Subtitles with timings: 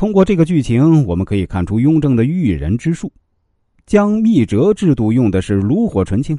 [0.00, 3.12] 通过这个剧情，我们可以看出雍正的驭人之术。
[3.84, 6.38] 将密折制度用的是炉火纯青，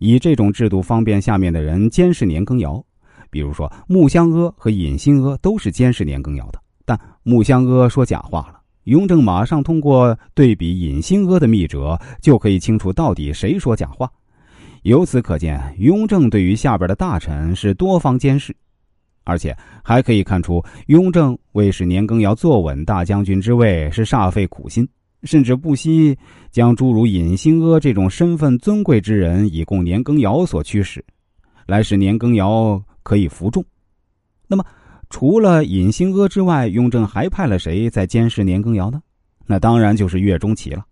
[0.00, 2.84] 以这种制度方便下面的人监视年羹尧。
[3.30, 8.60] 比如说，穆香阿和尹新阿都是监视年羹尧的，但穆香阿说假话了。
[8.86, 14.10] 雍正马上通过对比尹新阿的密折，就可以清楚到底谁说假话。
[14.82, 18.52] 由此可见，雍正对于下边的大臣是多方监视，
[19.30, 24.86] 而且还可以看出，雍正为使年羹尧坐稳大将军之位是煞费苦心。
[25.22, 26.16] 甚至不惜
[26.50, 31.04] 将诸如尹新阿这种身份尊贵之人以供年羹尧所驱使，
[31.66, 33.62] 来使年羹尧可以服众。
[34.48, 34.64] 那么，
[35.10, 39.00] 除了尹新阿之外，雍正还派了谁在监视年羹尧呢？
[39.46, 40.84] 那当然就是岳钟琪了。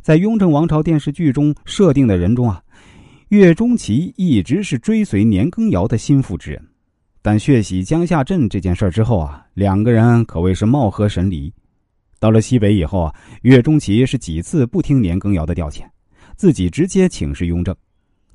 [0.00, 2.62] 在《雍正王朝》电视剧中设定的人中啊，
[3.28, 6.66] 岳钟琪一直是追随年羹尧的心腹之人。
[7.26, 11.50] 但血洗江夏镇这件事之后啊，两个人可谓是貌合神离。
[12.20, 15.84] 到了西北以后啊，岳钟琪是几次不听年羹尧的调遣，
[16.36, 17.74] 自己直接请示雍正。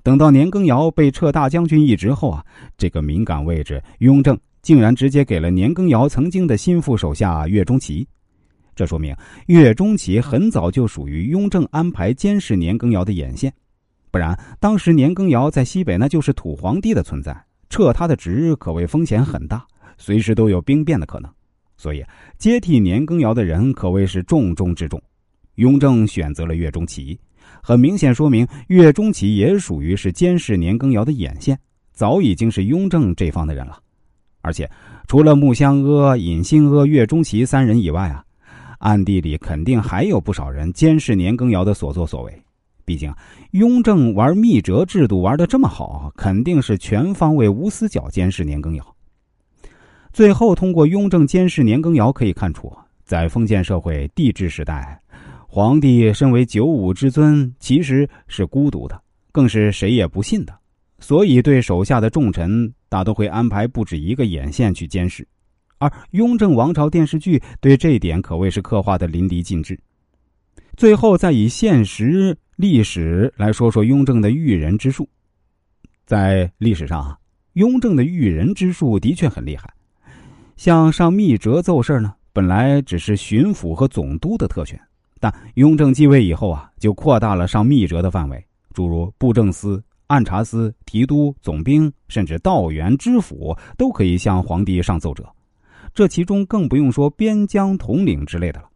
[0.02, 2.44] 等到年羹尧被撤大将军一职后啊，
[2.80, 8.08] 这个敏感位置，雍正竟然直接给了年羹尧曾经的心腹手下岳钟琪。
[8.76, 13.54] 这说明岳钟琪很早就属于雍正安排监视年羹尧的眼线，
[14.10, 17.40] 不然当时年羹尧在西北那就是土皇帝的存在，
[17.70, 19.66] 撤他的职可谓风险很大，
[19.98, 21.32] 随时都有兵变的可能。
[21.78, 22.04] 所以，
[22.38, 25.02] 接替年羹尧的人可谓是重中之重。
[25.56, 27.18] 雍正选择了岳钟琪，
[27.62, 31.58] 很明显说明岳钟琪也属于是监视年羹尧的眼线，
[31.94, 33.80] 早已经是雍正这方的人了。
[34.42, 34.70] 而且，
[35.08, 38.24] 除了穆香阿、尹新阿、岳钟琪三人以外啊，
[38.80, 42.42] 暗地里肯定还有不少人监视年羹尧的所作所为。
[42.90, 43.14] 毕竟，
[43.52, 48.96] 雍正玩密折制度玩的这么好，肯定是全方位、无死角监视年羹尧。
[50.12, 55.00] 最后，通过雍正监视年羹尧可以看出，在封建社会帝制时代，
[55.48, 59.00] 皇帝身为九五之尊，其实是孤独的，
[59.32, 60.60] 更是谁也不信的。
[60.98, 65.28] 所以，对手下的重臣大都会安排不止一个眼线去监视。
[65.78, 69.80] 而《雍正王朝》电视剧对这点可谓是刻画的淋漓尽致。
[70.76, 75.08] 最后，再以现实历史来说说雍正的驭人之术。
[76.06, 77.18] 在历史上啊，
[77.54, 79.74] 雍正的驭人之术的确很厉害。
[80.58, 84.78] 像上密折奏事呢，本来只是巡抚和总督的特权，
[85.22, 95.26] 但雍正继位以后啊，就扩大了上密折的范围，诸如布政司、按察司、提督、总兵，甚至道员、知府都可以向皇帝上奏折。
[95.94, 98.68] 这其中更不用说边疆统领之类的了。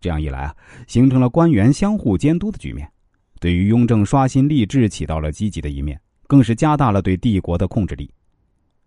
[0.00, 2.90] 这样一来啊，形成了官员相互监督的局面，
[3.40, 8.10] 对于雍正刷新吏治起到了积极的一面，更是加大了对帝国的控制力。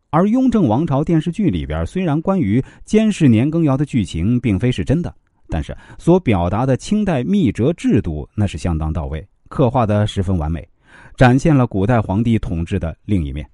[0.10, 5.14] 而《雍正王朝》电视剧里边，虽然关于监视年羹尧的剧情并非是真的，
[5.48, 10.68] 但是所表达的清代密折制度那是相当到位，刻画的十分完美，
[11.16, 13.48] 展现了古代皇帝统治的另一面。